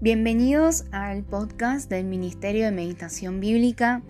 [0.00, 4.00] Bienvenidos al podcast del Ministerio de Meditación Bíblica.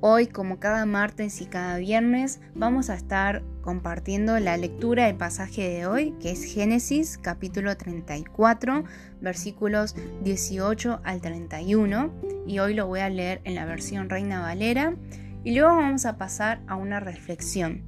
[0.00, 5.68] Hoy, como cada martes y cada viernes, vamos a estar compartiendo la lectura del pasaje
[5.68, 8.82] de hoy, que es Génesis capítulo 34,
[9.20, 9.94] versículos
[10.24, 12.12] 18 al 31.
[12.48, 14.96] Y hoy lo voy a leer en la versión Reina Valera.
[15.44, 17.84] Y luego vamos a pasar a una reflexión.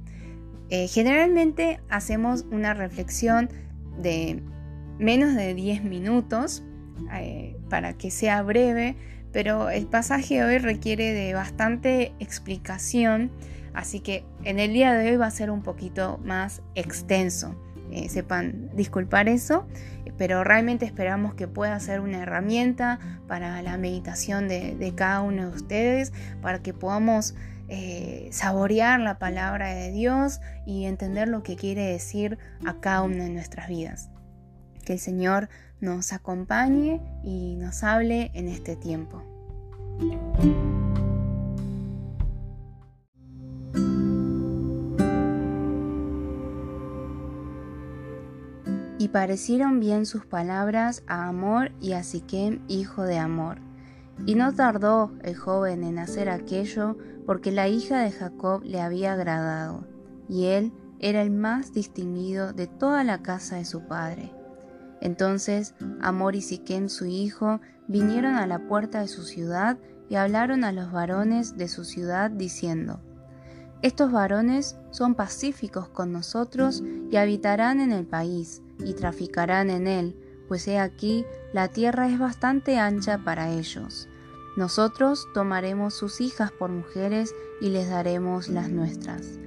[0.69, 3.49] Eh, generalmente hacemos una reflexión
[4.01, 4.41] de
[4.97, 6.63] menos de 10 minutos
[7.13, 8.95] eh, para que sea breve,
[9.31, 13.31] pero el pasaje hoy requiere de bastante explicación,
[13.73, 17.55] así que en el día de hoy va a ser un poquito más extenso.
[17.91, 19.67] Eh, sepan disculpar eso,
[20.17, 25.55] pero realmente esperamos que pueda ser una herramienta para la meditación de, cada uno de
[25.55, 27.35] ustedes, para que podamos
[27.67, 33.23] eh, saborear la palabra de Dios y entender lo que quiere decir a cada una
[33.23, 34.08] de nuestras vidas.
[34.89, 35.49] Que el Señor
[35.81, 39.21] nos acompañe y nos hable en este tiempo.
[48.97, 53.59] Y parecieron bien sus palabras a Amor y a Siquem, hijo de Amor.
[54.25, 59.13] Y no tardó el joven en hacer aquello, porque la hija de Jacob le había
[59.13, 59.85] agradado,
[60.27, 64.38] y él era el más distinguido de toda la casa de su padre.
[65.01, 69.77] Entonces Amor y Siquem su hijo vinieron a la puerta de su ciudad
[70.09, 72.99] y hablaron a los varones de su ciudad diciendo,
[73.81, 80.15] Estos varones son pacíficos con nosotros y habitarán en el país y traficarán en él,
[80.47, 84.09] pues he aquí la tierra es bastante ancha para ellos.
[84.57, 89.39] Nosotros tomaremos sus hijas por mujeres y les daremos las nuestras.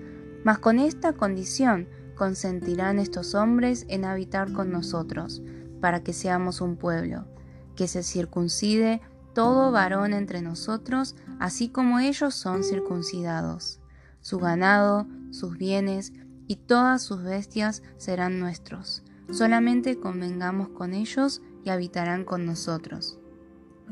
[0.45, 1.89] Mas con esta condición,
[2.23, 5.43] consentirán estos hombres en habitar con nosotros,
[5.81, 7.27] para que seamos un pueblo,
[7.75, 9.01] que se circuncide
[9.35, 13.81] todo varón entre nosotros, así como ellos son circuncidados.
[14.21, 16.13] Su ganado, sus bienes
[16.47, 19.03] y todas sus bestias serán nuestros.
[19.33, 23.19] Solamente convengamos con ellos y habitarán con nosotros.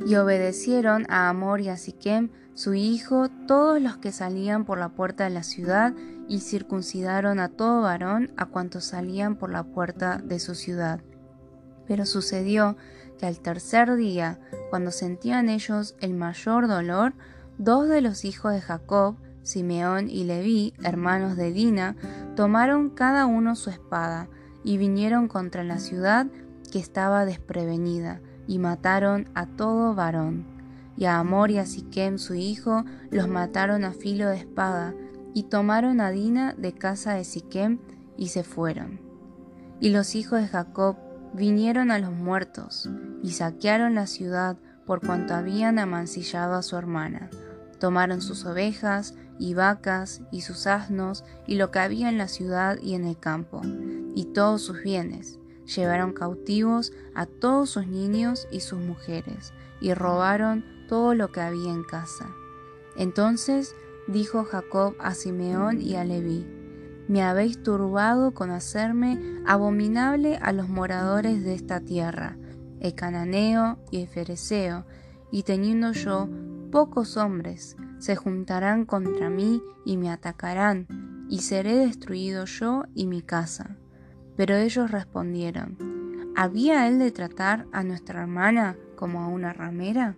[0.07, 4.91] Y obedecieron a Amor y a Siquem, su hijo, todos los que salían por la
[4.91, 5.95] puerta de la ciudad,
[6.29, 11.01] y circuncidaron a todo varón a cuantos salían por la puerta de su ciudad.
[11.89, 12.77] Pero sucedió
[13.19, 14.39] que al tercer día,
[14.71, 17.15] cuando sentían ellos el mayor dolor,
[17.59, 21.97] dos de los hijos de Jacob, Simeón y Leví, hermanos de Dina,
[22.37, 24.29] tomaron cada uno su espada
[24.63, 26.27] y vinieron contra la ciudad
[26.71, 30.60] que estaba desprevenida, y mataron a todo varón.
[31.01, 34.95] Y a Amor y a Siquem su hijo los mataron a filo de espada,
[35.33, 37.79] y tomaron a Dina de casa de Siquem
[38.19, 39.01] y se fueron.
[39.81, 40.97] Y los hijos de Jacob
[41.33, 42.91] vinieron a los muertos
[43.23, 47.31] y saquearon la ciudad por cuanto habían amancillado a su hermana.
[47.79, 52.77] Tomaron sus ovejas y vacas y sus asnos y lo que había en la ciudad
[52.79, 53.63] y en el campo,
[54.15, 55.39] y todos sus bienes.
[55.65, 61.73] Llevaron cautivos a todos sus niños y sus mujeres, y robaron todo lo que había
[61.73, 62.35] en casa.
[62.97, 63.77] Entonces
[64.09, 66.45] dijo Jacob a Simeón y a Leví,
[67.07, 72.37] me habéis turbado con hacerme abominable a los moradores de esta tierra,
[72.81, 74.85] el cananeo y el fereceo,
[75.31, 76.29] y teniendo yo
[76.73, 80.89] pocos hombres, se juntarán contra mí y me atacarán,
[81.29, 83.77] y seré destruido yo y mi casa.
[84.37, 85.79] Pero ellos respondieron,
[86.35, 90.17] ¿había él de tratar a nuestra hermana como a una ramera?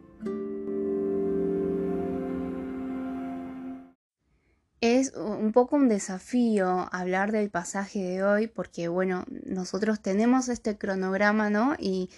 [4.82, 10.76] Es un poco un desafío hablar del pasaje de hoy porque, bueno, nosotros tenemos este
[10.76, 11.76] cronograma, ¿no?
[11.78, 12.10] Y,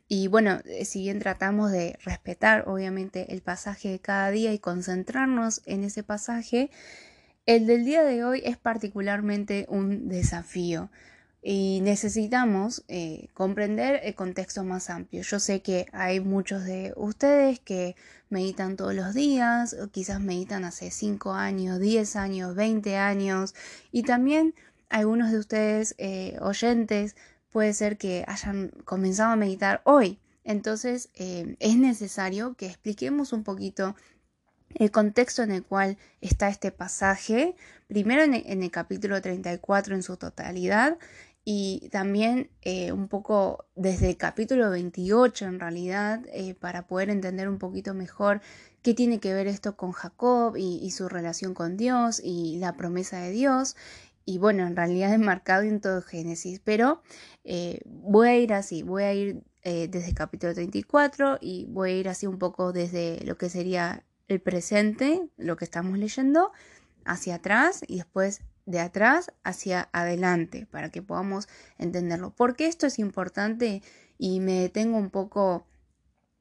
[0.08, 4.58] Y bueno, eh, si bien tratamos de respetar obviamente el pasaje de cada día y
[4.58, 6.70] concentrarnos en ese pasaje,
[7.44, 10.90] el del día de hoy es particularmente un desafío
[11.48, 15.22] y necesitamos eh, comprender el contexto más amplio.
[15.22, 17.94] Yo sé que hay muchos de ustedes que
[18.30, 23.54] meditan todos los días, o quizás meditan hace 5 años, 10 años, 20 años,
[23.92, 24.54] y también
[24.88, 27.16] algunos de ustedes eh, oyentes
[27.50, 30.18] puede ser que hayan comenzado a meditar hoy.
[30.44, 33.96] Entonces eh, es necesario que expliquemos un poquito
[34.74, 37.56] el contexto en el cual está este pasaje,
[37.88, 40.98] primero en el, capítulo 34 en su totalidad
[41.44, 46.20] y también eh, un poco desde el capítulo 28 en realidad,
[46.60, 48.40] para poder entender un poquito mejor
[48.86, 53.18] qué tiene que ver esto con Jacob y, su relación con Dios y la promesa
[53.18, 53.74] de Dios.
[54.26, 57.02] Y bueno, en realidad es marcado en todo Génesis, pero
[57.44, 61.94] eh, voy a ir así, voy a ir desde el capítulo 34 y voy a
[61.96, 66.52] ir así un poco desde lo que sería el presente, lo que estamos leyendo,
[67.04, 72.30] hacia atrás y después de atrás hacia adelante para que podamos entenderlo.
[72.30, 73.82] ¿Por qué esto es importante?
[74.18, 75.66] Y me detengo un poco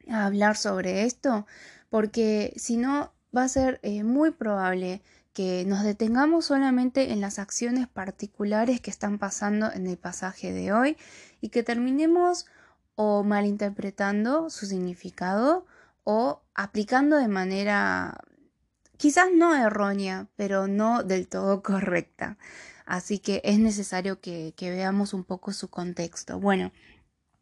[0.09, 1.45] a hablar sobre esto,
[1.89, 5.01] porque si no va a ser eh, muy probable
[5.35, 10.71] que nos detengamos solamente en las acciones particulares que están pasando en el pasaje de
[10.71, 10.97] hoy
[11.41, 12.45] y que terminemos
[12.95, 15.65] o malinterpretando su significado
[16.05, 18.17] o aplicando de manera
[18.95, 22.37] quizás no errónea, pero no del todo correcta.
[22.85, 26.39] Así que es necesario que, veamos un poco su contexto.
[26.39, 26.71] Bueno,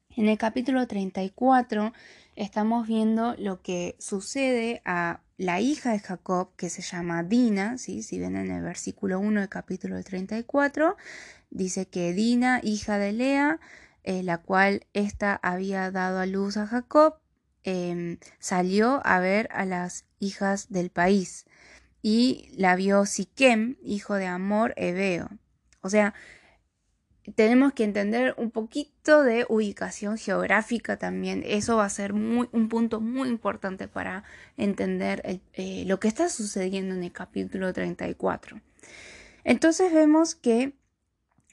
[0.09, 1.93] en el capítulo 34
[2.35, 8.03] estamos viendo lo que sucede a la hija de Jacob, que se llama Dina, ¿sí?
[8.03, 10.95] si ven en el versículo 1 del capítulo 34,
[11.50, 13.59] dice que Dina, hija de Lea,
[14.03, 17.15] eh, la cual ésta había dado a luz a Jacob,
[17.63, 21.45] Em, salió a ver a las hijas del país
[22.01, 25.29] y la vio Siquem, hijo de Amor Ebeo.
[25.81, 26.13] O sea,
[27.35, 31.43] tenemos que entender un poquito de ubicación geográfica también.
[31.45, 34.23] Eso va a ser un punto muy importante para
[34.57, 38.59] entender eh, lo que está sucediendo en el capítulo 34.
[39.43, 40.73] Entonces vemos que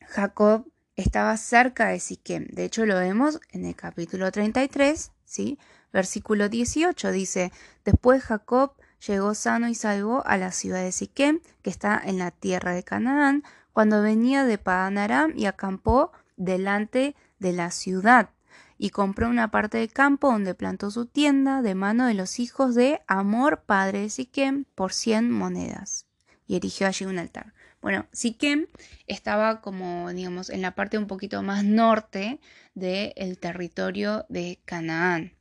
[0.09, 2.47] Jacob estaba cerca de Siquem.
[2.49, 5.59] De hecho, lo vemos en el capítulo 33, ¿sí?
[5.93, 7.53] Versículo 18 dice,
[7.85, 8.75] después Jacob
[9.07, 12.85] llegó sano y salvo a la ciudad de Siquem, que está en la tierra de
[12.85, 18.31] Canaán, cuando venía de Padan Aram y acampó delante de la ciudad
[18.79, 22.75] y compró una parte del campo donde plantó su tienda de mano de los hijos
[22.75, 26.07] de Amor, padre de Siquem, por cien monedas,
[26.47, 27.53] y erigió allí un altar.
[27.83, 28.69] Bueno, Siquem
[29.07, 32.41] estaba como, digamos, en la parte un poquito más norte
[32.75, 35.35] del territorio de Canaán.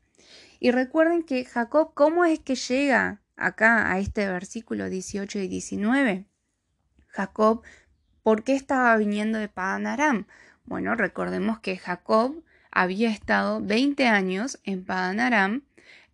[0.59, 6.25] Y recuerden que Jacob, ¿cómo es que llega acá a este versículo 18 y 19?
[7.07, 7.63] Jacob,
[8.23, 10.27] ¿por qué estaba viniendo de Padan Aram?
[10.65, 15.63] Bueno, recordemos que Jacob había estado 20 años en Padan Aram,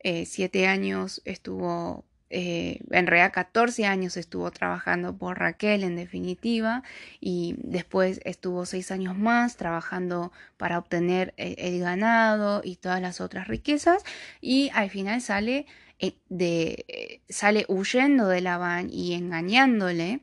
[0.03, 6.81] 7 eh, años estuvo eh, en realidad 14 años estuvo trabajando por Raquel en definitiva
[7.21, 13.21] y después estuvo 6 años más trabajando para obtener el, el, ganado y todas las
[13.21, 14.03] otras riquezas
[14.41, 15.67] y al final sale,
[15.99, 20.21] eh, de, eh, sale huyendo de Labán y engañándole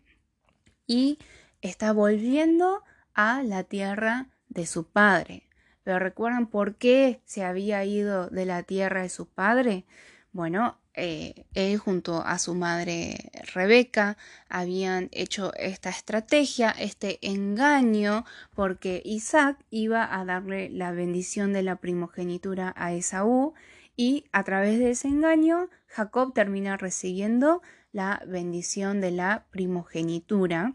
[0.89, 1.19] y
[1.63, 2.83] está volviendo
[3.15, 5.49] a la tierra de su padre.
[5.85, 9.85] Pero recuerdan por qué se había ido de la tierra de su padre?
[10.33, 14.19] Bueno, eh, él junto a su madre Rebeca
[14.49, 18.25] habían hecho esta estrategia, este engaño,
[18.55, 23.55] porque Isaac iba a darle la bendición de la primogenitura a Esaú
[23.97, 30.75] y a través de ese engaño Jacob termina recibiendo la bendición de la primogenitura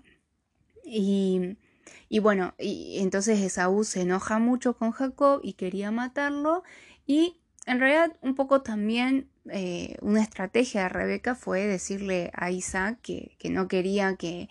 [0.87, 6.63] y, bueno, y entonces Esaú se enoja mucho con Jacob y quería matarlo
[7.05, 12.99] y en realidad un poco también eh, una estrategia de Rebeca fue decirle a Isaac
[13.01, 14.49] que, no quería que,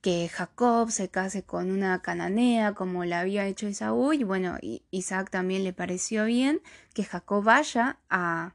[0.00, 4.58] que, Jacob se case con una cananea como le había hecho Esaú y bueno,
[4.90, 6.60] Isaac también le pareció bien
[6.94, 8.54] que Jacob vaya a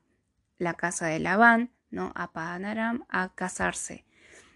[0.58, 2.12] la casa de Labán, ¿no?
[2.16, 4.06] a Padan Aram a casarse,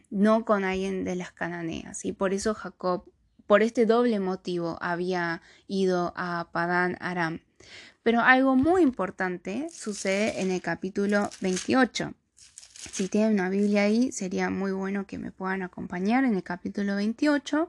[0.10, 3.06] no con alguien de las cananeas y por eso Jacob,
[3.48, 7.42] por este doble motivo, había ido a Padan Aram.
[8.04, 12.14] Pero algo muy importante sucede en el capítulo 28.
[12.92, 16.96] Si tienen una Biblia ahí, sería muy bueno que me puedan acompañar en el capítulo
[16.96, 17.68] 28,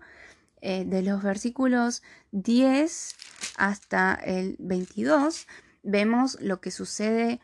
[0.61, 3.17] eh, de los versículos 10
[3.57, 5.47] hasta el 22.
[5.83, 7.41] Vemos lo que sucede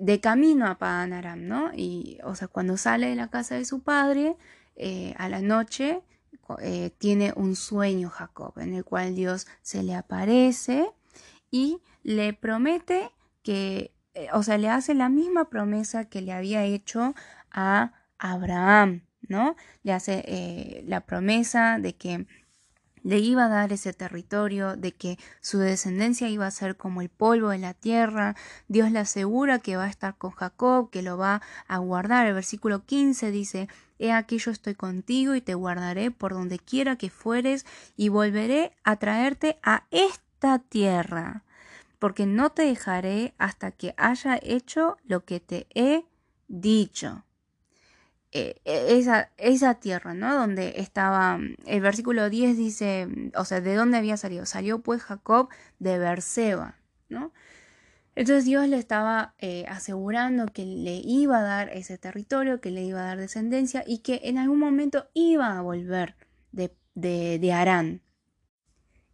[0.00, 1.70] de camino a Padan Aram, ¿no?
[1.74, 4.36] Y, o sea, cuando sale de la casa de su padre,
[4.76, 6.02] eh, a la noche,
[6.62, 10.90] eh, tiene un sueño Jacob, en el cual Dios se le aparece
[11.50, 13.10] y le promete
[13.42, 17.14] que, eh, o sea, le hace la misma promesa que le había hecho
[17.50, 19.54] a Abraham, ¿no?
[19.82, 22.26] Le hace la promesa de que
[23.02, 27.08] le iba a dar ese territorio, de que su descendencia iba a ser como el
[27.08, 28.36] polvo de la tierra.
[28.68, 32.26] Dios le asegura que va a estar con Jacob, que lo va a guardar.
[32.26, 36.96] El versículo 15 dice, He aquí yo estoy contigo y te guardaré por donde quiera
[36.96, 37.66] que fueres
[37.96, 41.42] y volveré a traerte a esta tierra,
[41.98, 46.06] porque no te dejaré hasta que haya hecho lo que te he
[46.48, 47.24] dicho.
[48.32, 48.98] Eh, e,
[49.38, 50.36] esa, tierra, ¿no?
[50.36, 54.46] Donde estaba, mm, el versículo 10 dice, mm, o sea, ¿de dónde había salido?
[54.46, 55.48] Salió pues Jacob
[55.80, 56.76] de Berseba,
[57.08, 57.32] ¿no?
[58.14, 62.82] Entonces Dios le estaba eh, asegurando que le iba a dar ese territorio, que le
[62.84, 66.16] iba a dar descendencia y que en algún momento iba a volver
[66.52, 68.02] de, de, Arán.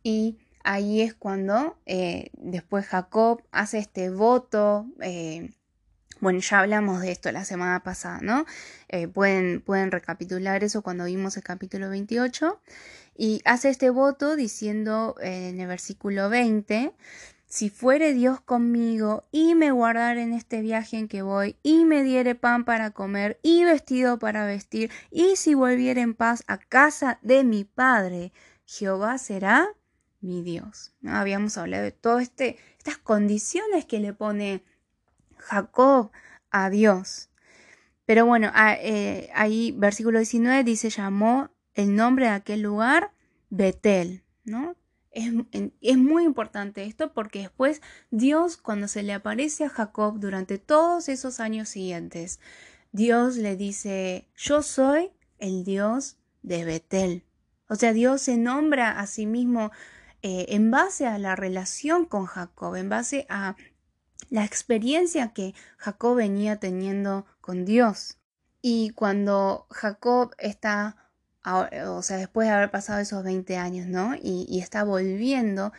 [0.03, 4.87] Y ahí es cuando eh, después Jacob hace este voto
[6.21, 8.47] bueno, ya hablamos de esto la semana pasada, ¿no?
[8.89, 12.61] Eh, pueden, pueden recapitular eso cuando vimos el capítulo 28.
[13.17, 16.93] Y hace este voto diciendo eh, en el versículo 20,
[17.47, 22.03] si fuere Dios conmigo y me guardar en este viaje en que voy y me
[22.03, 27.19] diere pan para comer y vestido para vestir y si volviera en paz a casa
[27.23, 28.33] de mi Padre,
[28.65, 29.69] Jehová será
[30.21, 30.93] mi Dios.
[31.07, 34.65] Habíamos hablado de todas este, estas condiciones que le pone
[35.47, 36.11] Jacob
[36.51, 37.31] a Dios.
[38.05, 43.13] Pero bueno, eh, ahí versículo 19 dice, llamó el nombre de aquel lugar
[43.51, 44.77] Betel, ¿no?
[45.11, 45.33] Es,
[45.81, 51.09] es, muy importante esto porque después Dios cuando se le aparece a Jacob durante todos
[51.09, 52.39] esos años siguientes,
[52.93, 57.25] Dios le dice, yo soy el Dios de Betel.
[57.69, 59.73] O sea, Dios se nombra a sí mismo
[60.23, 63.57] eh, en base a la relación con Jacob, en base a
[64.31, 68.19] la experiencia que Jacob venía teniendo con Dios.
[68.63, 70.97] Y cuando Jacob está,
[71.45, 74.15] o sea, después de haber pasado esos 20 años, ¿no?
[74.21, 75.73] Y, está volviendo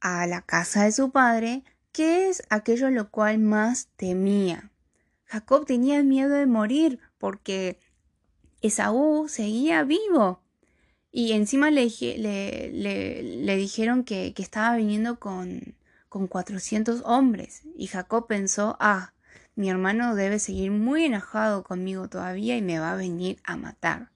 [0.00, 4.70] a la casa de su padre, ¿qué es aquello lo cual más temía?
[5.26, 7.78] Jacob tenía miedo de morir porque
[8.62, 10.40] Esaú seguía vivo.
[11.10, 15.76] Y encima le, le, dijeron que, que estaba viniendo con,
[16.14, 19.14] con cuatrocientos hombres, y Jacob pensó, ah,
[19.56, 24.12] mi hermano debe seguir muy enojado conmigo todavía y me va a venir a matar.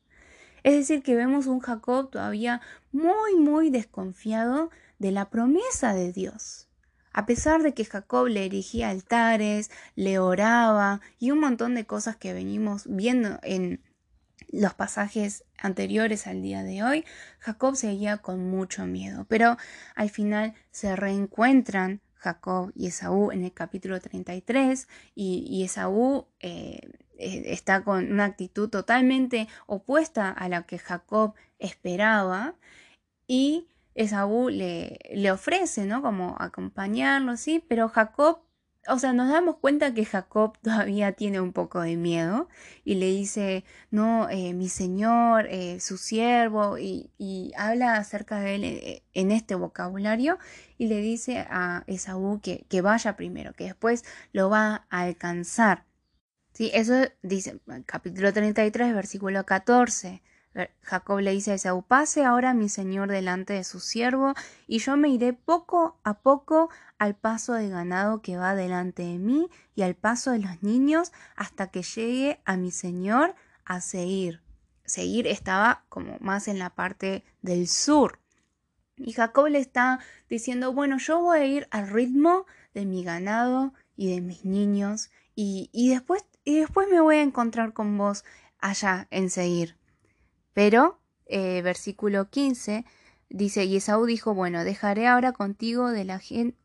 [0.62, 2.61] Es decir, que vemos un Jacob todavía
[2.93, 6.69] muy, muy desconfiado de la promesa de Dios.
[7.12, 12.14] A pesar de que Jacob le erigía altares, le oraba y un montón de cosas
[12.14, 13.83] que venimos viendo en
[14.49, 17.05] los pasajes anteriores al día de hoy,
[17.38, 19.57] Jacob seguía con mucho miedo, pero
[19.95, 26.81] al final se reencuentran Jacob y Esaú en el capítulo 33 y, y Esaú eh,
[27.19, 32.55] eh, está con una actitud totalmente opuesta a la que Jacob esperaba
[33.26, 36.02] y Esaú le, le ofrece, ¿no?
[36.02, 38.40] Como acompañarlo, sí, pero Jacob
[38.88, 42.49] o sea, nos damos cuenta que Jacob todavía tiene un poco de miedo
[42.85, 47.11] y le dice, no, eh, mi señor, eh, su siervo, y,
[47.57, 50.38] habla acerca de él eh, en este vocabulario
[50.78, 55.85] y le dice a Esaú que, que vaya primero, que después lo va a alcanzar.
[56.52, 60.23] Sí, eso dice capítulo 33, versículo 14.
[60.83, 64.35] Jacob le dice a Esaú, pase ahora mi señor delante de su siervo,
[64.67, 69.19] y yo me iré poco a poco al paso de ganado que va delante de
[69.19, 73.35] mí y al paso de los niños hasta que llegue a mi señor
[73.65, 74.41] a seguir.
[74.85, 78.19] Seguir estaba como más en la parte del sur.
[78.97, 83.73] Y Jacob le está diciendo, bueno, yo voy a ir al ritmo de mi ganado
[83.97, 88.25] y de mis niños y, y después, y después me voy a encontrar con vos
[88.59, 89.77] allá en seguir.
[90.59, 92.85] Pero, eh, versículo 15,
[93.31, 96.59] dice, y Esaú dijo, bueno, dejaré ahora contigo de la gente,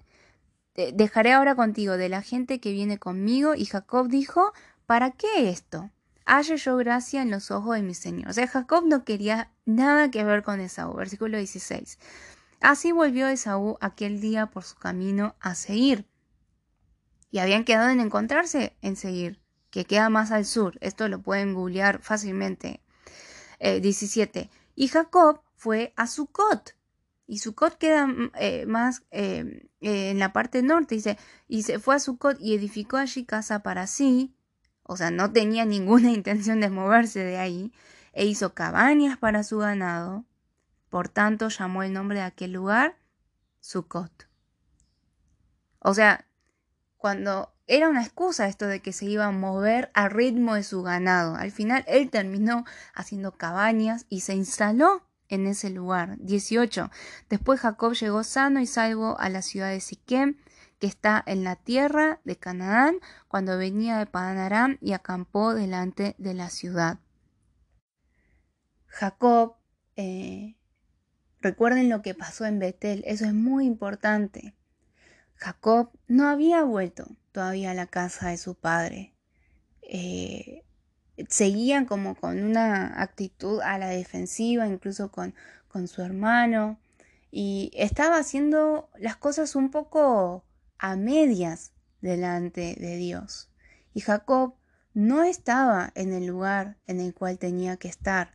[0.96, 4.52] dejaré ahora contigo de la gente que viene conmigo, y Jacob dijo,
[4.88, 5.92] ¿para qué esto?
[6.26, 8.30] Halle yo gracia en los ojos de mi Señor.
[8.32, 10.96] O sea, Jacob no quería nada que ver con Esaú.
[10.96, 12.00] Versículo 16.
[12.62, 16.08] Así volvió Esaú aquel día por su camino a seguir.
[17.30, 20.80] Y habían quedado en encontrarse en seguir, que queda más al sur.
[20.82, 22.82] Esto lo pueden googlear fácilmente
[23.64, 24.40] 17.
[24.40, 26.76] Eh, y Jacob fue a Sucot.
[27.26, 30.96] Y Sucot queda mm, eh, más eh, en la parte norte.
[30.96, 31.18] Dice,
[31.48, 34.36] y se fue a Sucot y edificó allí casa para sí.
[34.84, 37.72] O sea, no tenía ninguna intención de moverse de ahí.
[38.14, 40.26] E hizo cabañas para su ganado.
[40.90, 42.98] Por tanto, llamó el nombre de aquel lugar
[43.60, 44.28] Sucot.
[45.80, 46.28] O sea,
[46.98, 50.84] cuando era una excusa esto de que se iba a mover al ritmo de su
[50.84, 51.36] ganado.
[51.36, 56.18] Al final él terminó haciendo cabañas y se instaló en ese lugar.
[56.20, 56.92] 18.
[57.30, 60.38] Después Jacob llegó sano y salvo a la ciudad de Siquem,
[60.80, 62.98] que está en la tierra de Canaán,
[63.30, 67.00] cuando venía de Padán y acampó delante de la ciudad.
[68.88, 69.56] Jacob,
[69.96, 70.58] eh,
[71.40, 74.54] recuerden lo que pasó en Betel, eso es muy importante.
[75.36, 79.14] Jacob no había vuelto todavía la casa de su padre.
[79.82, 80.64] Eh,
[81.28, 85.36] seguía como con una actitud a la defensiva, incluso con,
[85.68, 86.80] con su hermano,
[87.32, 90.46] y estaba haciendo las cosas un poco
[90.78, 93.50] a medias delante de Dios.
[93.94, 94.56] Y Jacob
[94.94, 98.34] no estaba en el lugar en el cual tenía que estar.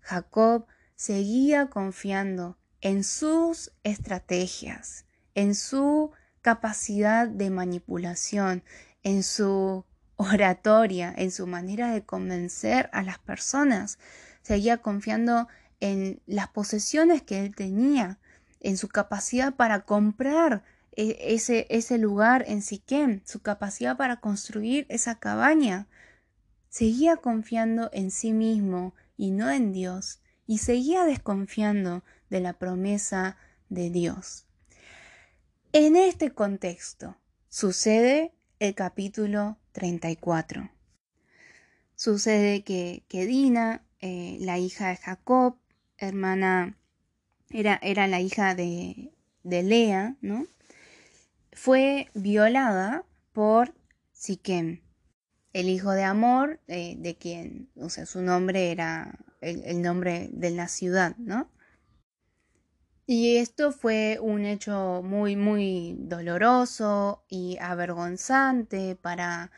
[0.00, 6.12] Jacob seguía confiando en sus estrategias, en su
[6.44, 8.62] capacidad de manipulación,
[9.02, 9.86] en su
[10.16, 13.98] oratoria, en su manera de convencer a las personas.
[14.42, 15.48] Seguía confiando
[15.80, 18.18] en las posesiones que él tenía,
[18.60, 24.84] en su capacidad para comprar e, ese, ese lugar en Siquem, su capacidad para construir
[24.90, 25.86] esa cabaña.
[26.68, 33.38] Seguía confiando en sí mismo y no en Dios, y seguía desconfiando de la promesa
[33.70, 34.44] de Dios.
[35.76, 37.16] En este contexto
[37.48, 40.70] sucede el capítulo 34.
[41.96, 45.56] Sucede que, Dina, eh, la hija de Jacob,
[45.98, 46.78] hermana,
[47.50, 49.10] era, era la hija de,
[49.42, 50.46] de Lea, ¿no?
[51.52, 53.74] Fue violada por
[54.12, 54.80] Siquem,
[55.52, 60.52] el hijo de Amor, eh, de quien, o sea, su nombre era el nombre de
[60.52, 61.50] la ciudad, ¿no?
[63.06, 69.50] Y esto fue un hecho muy, muy doloroso y avergonzante para,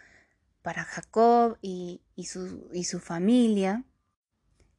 [0.63, 3.85] para Jacob y, su, y, su, familia.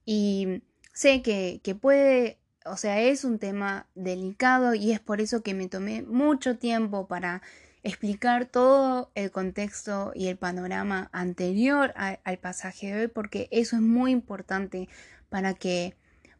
[0.05, 5.43] Y sé que, que puede, o sea, es un tema delicado y es por eso
[5.43, 7.41] que me tomé mucho tiempo para
[7.83, 13.81] explicar todo el contexto y el panorama anterior al pasaje de hoy, porque eso es
[13.81, 14.89] muy importante
[15.29, 15.95] para que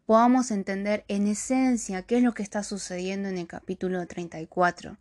[0.08, 4.98] podamos entender en esencia qué es lo que está sucediendo en el capítulo 34.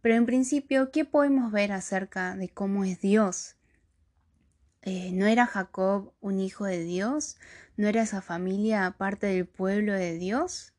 [0.00, 3.56] Pero en principio, ¿qué podemos ver acerca de cómo es Dios?
[4.80, 7.36] Eh, ¿No era Jacob un hijo de Dios?
[7.76, 10.72] ¿No era esa familia parte del pueblo de Dios?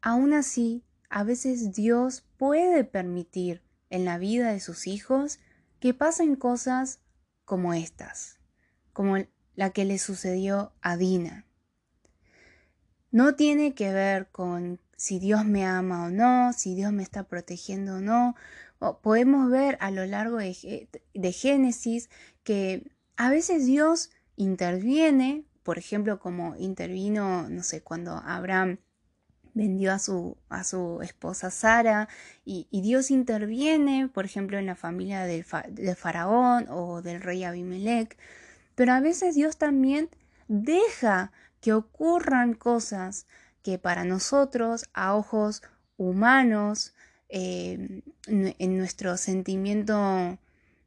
[0.00, 5.38] Aún así, a veces Dios puede permitir en la vida de sus hijos
[5.78, 6.98] que pasen cosas
[7.44, 8.40] como estas,
[8.92, 9.18] como
[9.54, 11.46] la que le sucedió a Dina.
[13.12, 17.24] No tiene que ver con si Dios me ama o no, si Dios me está
[17.24, 18.34] protegiendo o no.
[19.02, 22.08] podemos ver a lo largo de, Génesis
[22.42, 28.78] que a veces Dios interviene, por ejemplo, como intervino, no sé, cuando Abraham
[29.54, 32.08] vendió a su, a su esposa Sara
[32.44, 35.44] y, Dios interviene, por ejemplo, en la familia del,
[35.96, 38.16] faraón o del rey Abimelech,
[38.74, 40.08] pero a veces Dios también
[40.48, 43.26] deja que ocurran cosas
[43.62, 45.62] que para nosotros, a ojos
[45.96, 46.92] humanos,
[47.30, 50.38] eh, en nuestro sentimiento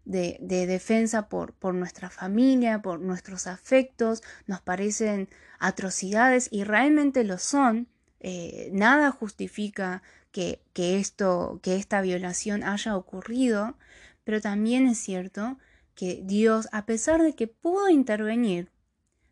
[0.03, 7.39] de, defensa por, por, nuestra familia, por nuestros afectos, nos parecen atrocidades y realmente lo
[7.39, 7.87] son.
[8.19, 13.77] Eh, nada justifica que, que, esto, que esta violación haya ocurrido,
[14.23, 15.57] pero también es cierto
[15.95, 18.69] que Dios, a pesar de que pudo intervenir,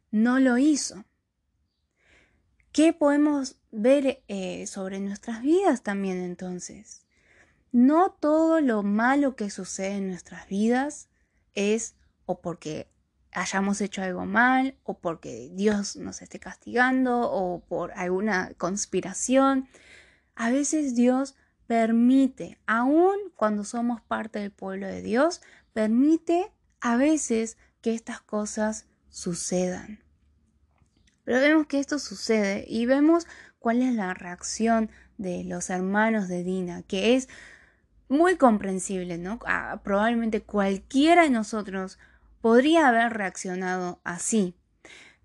[0.10, 1.04] no lo hizo.
[2.74, 7.06] ¿Qué podemos ver eh, sobre nuestras vidas también entonces?
[7.72, 11.08] No todo lo malo que sucede en nuestras vidas
[11.54, 11.94] es
[12.26, 12.88] o porque
[13.32, 19.70] hayamos hecho algo mal o porque Dios nos esté castigando o por alguna conspiración.
[20.34, 21.36] A veces Dios
[21.68, 28.88] permite, aun cuando somos parte del pueblo de Dios, permite a veces que estas cosas
[29.10, 30.03] sucedan.
[31.24, 33.28] Pero vemos que esto sucede y vemos
[33.60, 37.30] cuál es la reacción de los hermanos de Dina, que es
[38.10, 39.40] muy comprensible, ¿no?
[39.46, 41.98] Ah, probablemente cualquiera de nosotros
[42.42, 44.56] podría haber reaccionado así.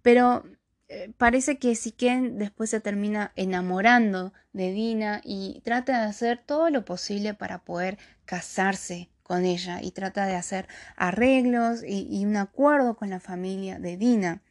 [0.02, 0.44] Pero
[0.88, 6.70] eh, parece que Siquén después se termina enamorando de Dina y trata de hacer todo
[6.70, 12.96] lo posible para poder casarse con ella y trata de hacer arreglos y un acuerdo
[12.96, 14.42] con la familia de Dina.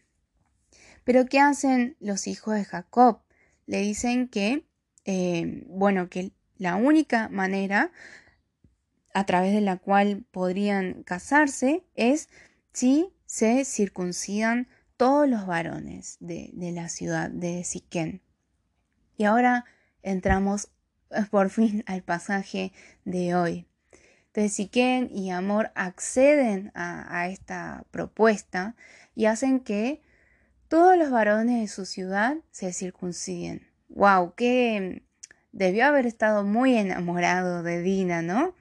[1.08, 3.22] Pero ¿qué hacen los hijos de Jacob?
[3.66, 4.66] Le dicen que,
[5.06, 7.94] eh, bueno, que la única manera
[9.14, 12.28] a través de la cual podrían casarse es
[12.74, 14.68] si se circuncidan
[14.98, 18.22] todos los varones de, la ciudad de Siquén.
[19.16, 19.64] Y ahora
[20.04, 20.72] entramos
[21.12, 22.74] eh, por fin al pasaje
[23.06, 23.66] de hoy.
[24.26, 28.76] Entonces Siquén y Amor acceden a, a esta propuesta
[29.16, 30.02] y hacen que
[30.68, 33.68] todos los varones de su ciudad se circunciden.
[33.90, 34.34] ¡Wow!
[34.36, 35.04] Que
[35.52, 38.54] debió haber estado muy enamorado de Dina, ¿no?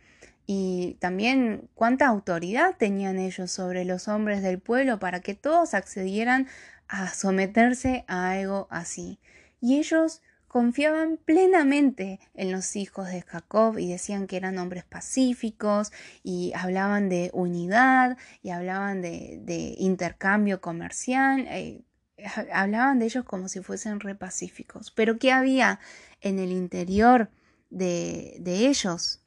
[0.47, 6.47] Y también cuánta autoridad tenían ellos sobre los hombres del pueblo para que todos accedieran
[6.88, 9.19] a someterse a algo así.
[9.61, 15.92] Y ellos confiaban plenamente en los hijos de Jacob y decían que eran hombres pacíficos
[16.23, 21.83] y hablaban de unidad y hablaban de, intercambio comercial, eh,
[22.53, 24.91] hablaban de ellos como si fuesen re pacíficos.
[24.91, 25.81] Pero ¿qué había
[26.21, 27.31] en el interior
[27.71, 29.21] de, de ellos?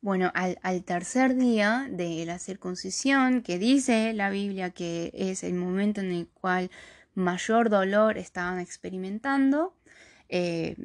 [0.00, 5.54] Bueno, al, al, tercer día de la circuncisión, que dice la Biblia que es el
[5.54, 6.70] momento en el cual
[7.14, 9.76] mayor dolor estaban experimentando,
[10.28, 10.76] eh,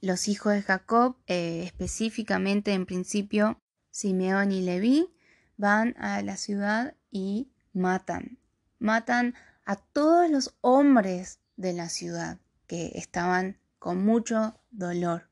[0.00, 5.12] los hijos de Jacob, eh, específicamente en principio Simeón y Leví,
[5.56, 8.38] van a la ciudad y matan.
[8.78, 9.34] Matan
[9.68, 15.28] a todos los hombres de la ciudad que estaban con mucho dolor.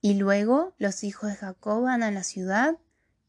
[0.00, 2.78] Y luego los hijos de Jacob van a la ciudad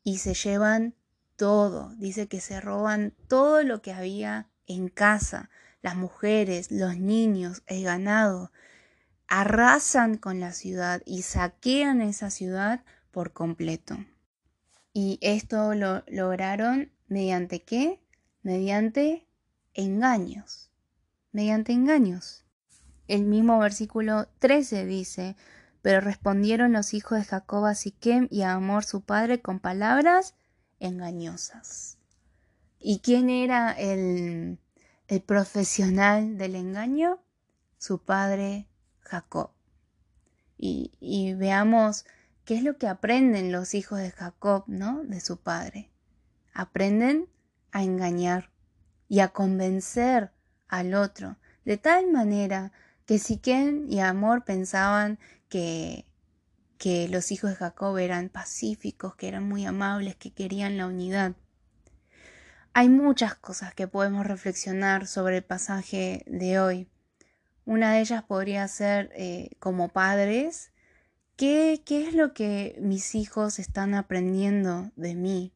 [0.04, 0.94] y se llevan
[1.36, 1.96] todo.
[1.98, 5.50] Dice que se roban todo lo que había en casa,
[5.82, 8.52] las mujeres, los niños, el ganado.
[9.28, 13.98] Arrasan con la ciudad y saquean esa ciudad por completo.
[14.94, 18.00] Y esto lo lograron mediante qué?
[18.44, 19.28] Mediante
[19.74, 20.70] engaños.
[21.32, 22.46] Mediante engaños.
[23.08, 25.36] El mismo versículo 13 dice,
[25.82, 30.36] pero respondieron los hijos de Jacob a Siquem y a Amor su padre con palabras
[30.80, 31.98] engañosas.
[32.80, 34.60] ¿Y quién era el,
[35.08, 37.20] el profesional del engaño?
[37.78, 38.68] Su padre
[39.00, 39.52] Jacob.
[40.58, 42.06] Y, y, veamos
[42.46, 45.04] qué es lo que aprenden los hijos de Jacob, ¿no?
[45.04, 45.90] De su padre.
[46.54, 47.28] Aprenden
[47.72, 48.51] a engañar
[49.12, 50.32] y a convencer
[50.70, 52.72] al otro, de tal manera
[53.06, 55.20] que Siquem y Amor pensaban
[55.50, 56.06] que,
[56.78, 61.34] que los hijos de Jacob eran pacíficos, que eran muy amables, que querían la unidad.
[62.72, 66.88] Hay muchas cosas que podemos reflexionar sobre el pasaje de hoy.
[67.66, 70.72] Una de ellas podría ser eh, como padres,
[71.36, 75.54] ¿qué, ¿qué es lo que mis hijos están aprendiendo de mí?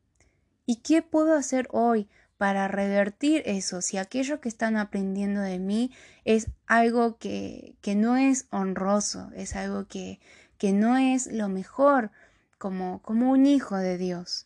[0.65, 2.09] ¿Y qué puedo hacer hoy
[2.45, 5.89] para revertir eso, si aquello que están aprendiendo de mí
[6.25, 10.19] es algo que, que no es honroso, es algo que,
[10.59, 12.11] que no es lo mejor
[12.59, 14.45] como, como un hijo de Dios.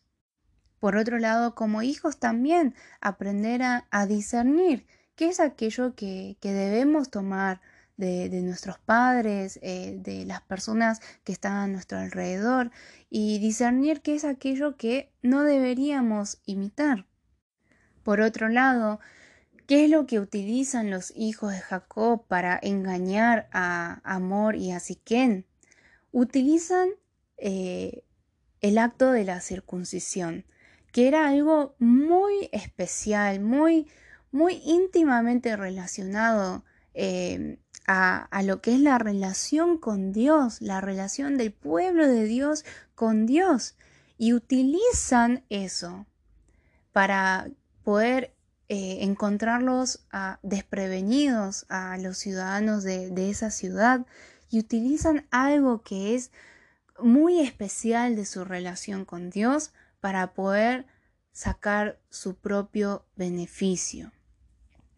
[0.80, 6.54] Por otro lado, como hijos también aprender a, a discernir qué es aquello que, que
[6.54, 7.60] debemos tomar
[7.98, 12.72] de, de, nuestros padres, eh, de las personas que están a nuestro alrededor
[13.10, 17.09] y discernir qué es aquello que no deberíamos imitar.
[18.10, 19.00] Por otro lado,
[19.68, 24.80] ¿qué es lo que utilizan los hijos de Jacob para engañar a Amor y a
[24.80, 25.46] Siquén?
[26.12, 26.90] Utilizan
[27.38, 28.04] eh,
[28.62, 30.44] el acto de la circuncisión,
[30.92, 33.88] que era algo muy especial, muy,
[34.32, 41.38] muy íntimamente relacionado eh, a, a, lo que es la relación con Dios, la relación
[41.38, 43.76] del pueblo de Dios con Dios.
[44.18, 46.08] Y utilizan eso
[46.92, 47.52] para
[47.90, 48.36] poder
[48.68, 50.06] eh, encontrarlos
[50.44, 54.06] desprevenidos a los ciudadanos de, esa ciudad
[54.52, 56.32] y utilizan algo que es
[57.00, 60.86] muy especial de su relación con Dios para poder
[61.32, 64.12] sacar su propio beneficio.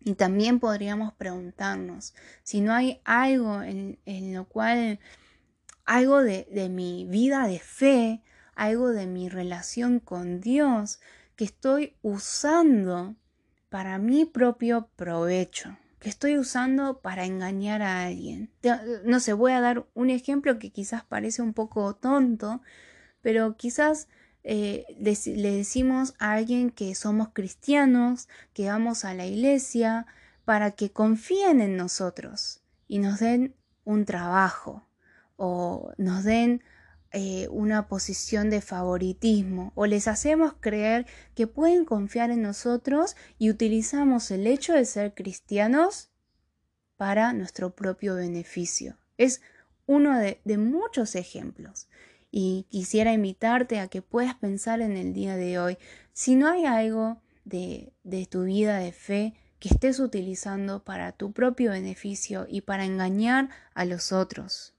[0.01, 4.99] Y también podríamos preguntarnos si no hay algo en, lo cual,
[5.85, 8.21] algo de, mi vida de fe,
[8.53, 10.99] algo de mi relación con Dios,
[11.41, 13.15] que estoy usando
[13.69, 18.51] para mi propio provecho, que estoy usando para engañar a alguien.
[19.05, 22.61] No sé, voy a dar un ejemplo que quizás parece un poco tonto,
[23.21, 24.07] pero quizás
[24.43, 30.05] eh, le, le decimos a alguien que somos cristianos, que vamos a la iglesia,
[30.45, 34.87] para que confíen en nosotros y nos den un trabajo
[35.37, 36.61] o nos den
[37.13, 43.49] eh, una posición de favoritismo o les hacemos creer que pueden confiar en nosotros y
[43.49, 46.09] utilizamos el hecho de ser cristianos
[46.95, 48.97] para nuestro propio beneficio.
[49.17, 49.41] Es
[49.87, 51.89] uno de, de muchos ejemplos
[52.31, 55.77] y quisiera invitarte a que puedas pensar en el día de hoy
[56.13, 61.33] si no hay algo de, de tu vida de fe que estés utilizando para tu
[61.33, 64.73] propio beneficio y para engañar a los otros.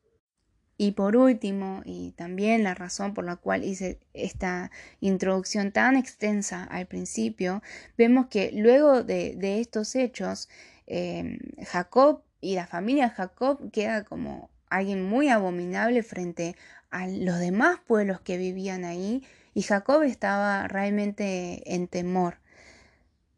[0.79, 6.65] Y por último, y también la razón por la cual hice esta introducción tan extensa
[6.65, 7.63] al principio,
[7.97, 10.49] vemos que luego de, estos hechos,
[10.87, 16.57] em, Jacob y la familia Jacob queda como alguien muy abominable frente
[16.91, 19.23] a los demás pueblos que vivían ahí
[19.55, 22.39] y Jacob estaba realmente en temor.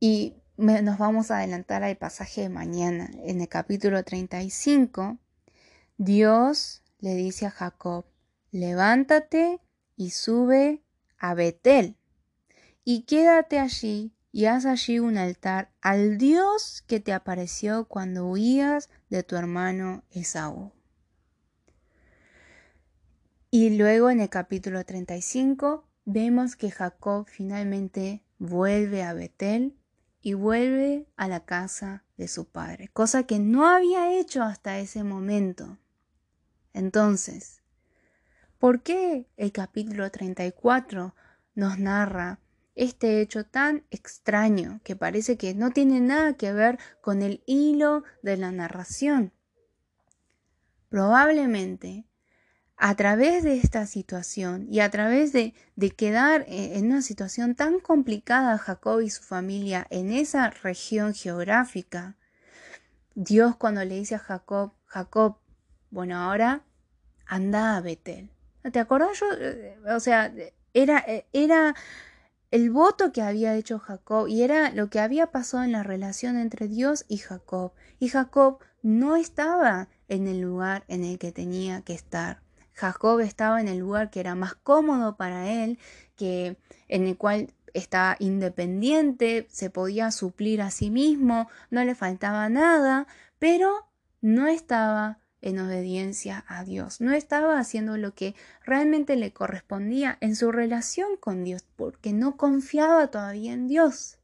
[0.00, 3.10] Y nos vamos a adelantar al pasaje de mañana.
[3.24, 5.18] En el capítulo 35,
[5.96, 8.06] Dios le dice a Jacob,
[8.50, 9.60] levántate
[9.94, 10.82] y sube
[11.18, 11.98] a Betel
[12.82, 18.88] y quédate allí y haz allí un altar al Dios que te apareció cuando huías
[19.10, 20.72] de tu hermano Esaú.
[23.50, 29.76] Y luego en el capítulo 35 vemos que Jacob finalmente vuelve a Betel
[30.22, 35.04] y vuelve a la casa de su padre, cosa que no había hecho hasta ese
[35.04, 35.76] momento.
[36.74, 37.62] Entonces,
[38.58, 41.14] ¿por qué el capítulo 34
[41.54, 42.40] nos narra
[42.74, 48.02] este hecho tan extraño que parece que no tiene nada que ver con el hilo
[48.22, 49.32] de la narración.
[50.88, 52.06] Probablemente
[52.76, 55.54] a través de esta situación y a través de,
[55.96, 62.16] quedar e, en una situación tan complicada Jacob y su familia en esa región geográfica,
[63.14, 65.38] Dios cuando le dice a Jacob, Jacob,
[65.94, 66.64] bueno, ahora
[67.24, 68.28] anda a Betel.
[68.72, 69.20] ¿Te acordás?
[69.20, 70.34] Yo, eh, o sea,
[70.72, 71.76] era, eh, era
[72.50, 76.36] el voto que había hecho Jacob y era lo que había pasado en la relación
[76.36, 77.74] entre Dios y Jacob.
[78.00, 82.42] Y Jacob no estaba en el lugar en el que tenía que estar.
[82.72, 85.78] Jacob estaba en el lugar que era más cómodo para él,
[86.16, 86.56] que
[86.88, 93.06] en el cual estaba independiente, se podía suplir a sí mismo, no le faltaba nada,
[93.38, 93.86] pero
[94.20, 97.02] no estaba en obediencia a Dios.
[97.02, 102.38] No estaba haciendo lo que realmente le correspondía en su relación con Dios, porque no
[102.38, 104.16] confiaba todavía en Dios.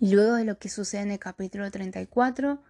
[0.00, 2.60] Y luego de lo que sucede en el capítulo 34,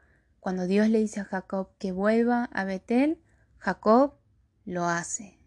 [0.40, 3.18] cuando Dios le dice a Jacob que vuelva a Betel,
[3.56, 4.18] Jacob
[4.66, 5.38] lo hace.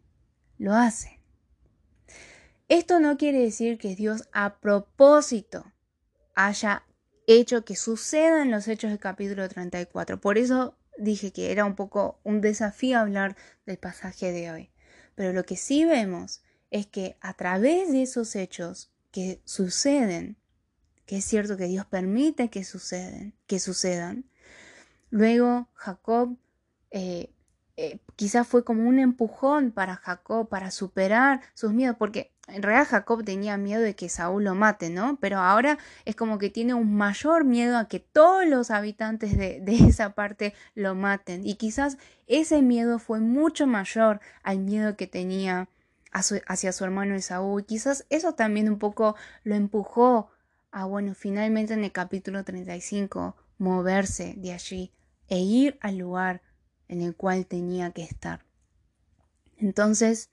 [0.58, 1.22] Lo hace.
[2.68, 5.72] Esto no quiere decir que Dios a propósito
[6.34, 6.84] haya
[7.28, 10.20] hecho que sucedan los hechos del capítulo 34.
[10.20, 14.70] Por eso dije que era un poco un desafío hablar del pasaje de hoy.
[15.16, 20.38] Pero lo que sí vemos es que a través de esos hechos que suceden,
[21.06, 24.26] que es cierto que Dios permite que suceden, que sucedan,
[25.12, 26.38] luego Jacob
[26.92, 27.34] eh,
[27.78, 32.88] eh, quizás fue como un empujón para Jacob para superar sus miedos, porque en realidad
[32.90, 35.18] Jacob tenía miedo de que Saúl lo mate, ¿no?
[35.22, 39.64] Pero ahora es como que tiene un mayor miedo a que todos los habitantes de,
[39.88, 41.46] esa parte lo maten.
[41.48, 45.70] Y quizás ese miedo fue mucho mayor al miedo que tenía
[46.12, 47.66] hacia su hermano Saúl.
[47.66, 50.30] Quizás eso también un poco lo empujó
[50.72, 54.92] a, bueno, finalmente en el capítulo 35, moverse de allí
[55.30, 56.42] e ir al lugar
[56.90, 58.46] en el cual tenía que estar.
[59.58, 60.30] Entonces,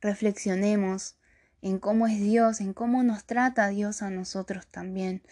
[0.00, 1.16] reflexionemos
[1.62, 5.22] en cómo es Dios, en cómo nos trata Dios a nosotros también.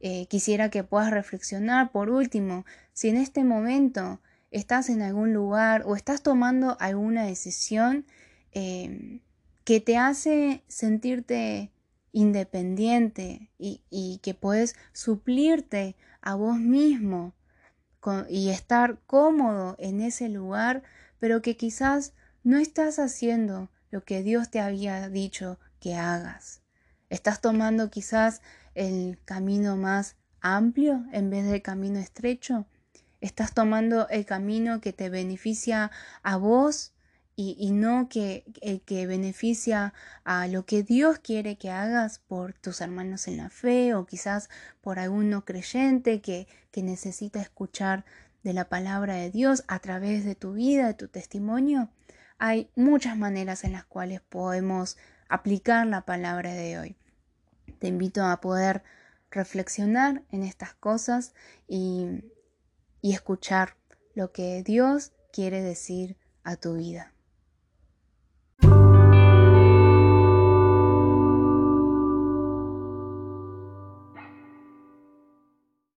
[0.00, 5.84] Eh, quisiera que puedas reflexionar por último, si en este momento estás en algún lugar
[5.86, 8.04] o estás tomando alguna decisión
[8.52, 9.20] em,
[9.64, 11.70] que te hace sentirte
[12.12, 17.34] independiente y, que puedes suplirte a vos mismo
[18.28, 20.82] y estar cómodo en ese lugar,
[21.20, 26.62] pero que quizás no estás haciendo lo que Dios te había dicho que hagas.
[27.08, 28.42] Estás tomando quizás
[28.74, 32.66] el camino más amplio en vez del camino estrecho.
[33.20, 35.90] Estás tomando el camino que te beneficia
[36.22, 36.92] a vos
[37.36, 42.82] y, no que el que beneficia a lo que Dios quiere que hagas por tus
[42.82, 44.50] hermanos en la fe o quizás
[44.82, 48.04] por algún no creyente que, que necesita escuchar
[48.42, 51.88] de la palabra de Dios a través de tu vida, de tu testimonio.
[52.42, 54.96] Hay muchas maneras en las cuales podemos
[55.28, 56.96] aplicar la palabra de hoy.
[57.78, 58.82] Te invito a poder
[59.30, 61.34] reflexionar en estas cosas
[61.68, 62.24] y,
[63.02, 63.76] y escuchar
[64.14, 67.12] lo que Dios quiere decir a tu vida.